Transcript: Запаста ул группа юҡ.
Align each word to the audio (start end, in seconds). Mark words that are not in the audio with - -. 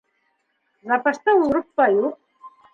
Запаста 0.93 1.37
ул 1.43 1.47
группа 1.53 1.91
юҡ. 2.01 2.21